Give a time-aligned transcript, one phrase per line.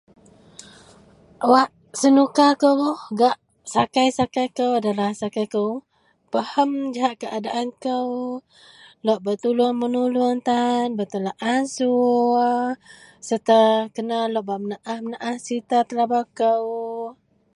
[1.51, 1.69] Wak
[2.01, 2.81] senuka kou
[3.19, 3.35] gak
[3.73, 5.71] sakai-sakai kou adalah sakai kou
[6.31, 8.13] pahem jahak keadaan kou
[9.05, 12.67] lok bak tolong menolong tan bertolak ansur
[13.27, 13.59] serta
[13.95, 14.17] kena
[14.47, 16.65] bak menaah- menaah serita telabau kou.